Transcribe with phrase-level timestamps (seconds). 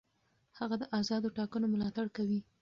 [0.59, 2.39] هغه د آزادو ټاکنو ملاتړ کوي.